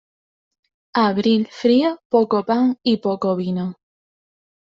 [1.01, 3.75] Abril frío, poco pan y poco vino.